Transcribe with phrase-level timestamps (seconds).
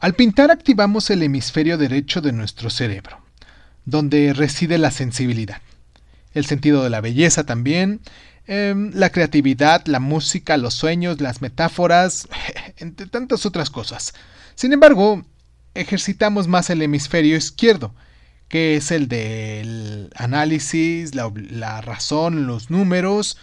[0.00, 3.20] Al pintar activamos el hemisferio derecho de nuestro cerebro,
[3.84, 5.60] donde reside la sensibilidad,
[6.32, 8.00] el sentido de la belleza también,
[8.46, 12.28] em, la creatividad, la música, los sueños, las metáforas,
[12.78, 14.14] entre tantas otras cosas.
[14.54, 15.22] Sin embargo,
[15.74, 17.94] ejercitamos más el hemisferio izquierdo,
[18.48, 23.36] que es el del análisis, la, razón, los números.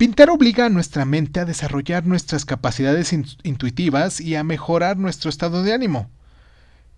[0.00, 5.62] Pintar obliga a nuestra mente a desarrollar nuestras capacidades intuitivas y a mejorar nuestro estado
[5.62, 6.08] de ánimo.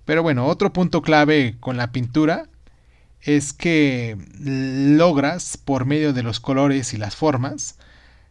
[0.04, 2.46] Pero bueno, otro punto clave con la pintura
[3.20, 7.74] es que logras, por medio de los colores y las formas,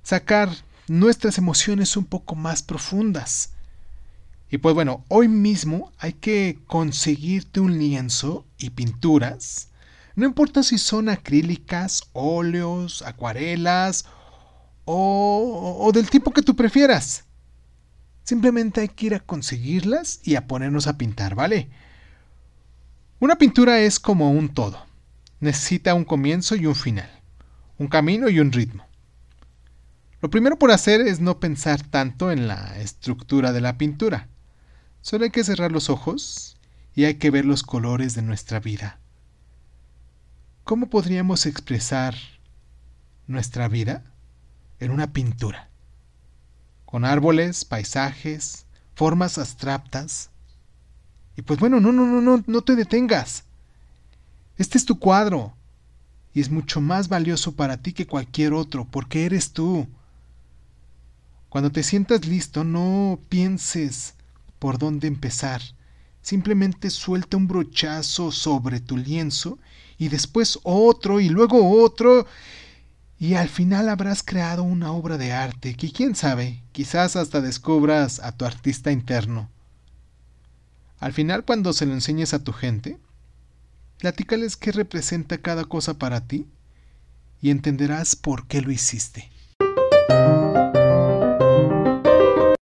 [0.04, 0.48] sacar
[0.88, 3.52] nuestras emociones un poco más profundas.
[4.50, 9.68] Y pues bueno, hoy mismo hay que conseguirte un lienzo y pinturas.
[10.16, 14.06] No importa si son acrílicas, óleos, acuarelas
[14.94, 17.24] o, o del tipo que tú prefieras.
[18.24, 21.70] Simplemente hay que ir a conseguirlas y a ponernos a pintar, ¿vale?
[23.20, 24.86] Una pintura es como un todo.
[25.40, 27.10] Necesita un comienzo y un final,
[27.78, 28.86] un camino y un ritmo.
[30.22, 34.28] Lo primero por hacer es no pensar tanto en la estructura de la pintura.
[35.02, 36.58] Solo hay que cerrar los ojos
[36.94, 39.00] y hay que ver los colores de nuestra vida.
[40.64, 42.16] ¿Cómo podríamos expresar
[43.26, 44.11] nuestra vida
[44.82, 45.70] en una pintura?
[46.86, 48.66] Con árboles, paisajes,
[48.96, 50.30] formas abstractas.
[51.38, 53.46] Y pues bueno, no, no, no, no, no te detengas.
[54.58, 55.54] Este es tu cuadro.
[56.34, 59.88] Y es mucho más valioso para ti que cualquier otro, porque eres tú.
[61.50, 64.16] Cuando te sientas listo, no pienses
[64.60, 65.62] por dónde empezar.
[66.22, 69.58] Simplemente suelta un brochazo sobre tu lienzo
[69.98, 72.26] y después otro y luego otro
[73.22, 78.20] y al final habrás creado una obra de arte que quién sabe, quizás hasta descubras
[78.20, 79.48] a tu artista interno.
[80.98, 82.98] Al final cuando se lo enseñes a tu gente,
[84.00, 86.48] platícales qué representa cada cosa para ti
[87.44, 89.30] y entenderás por qué lo hiciste.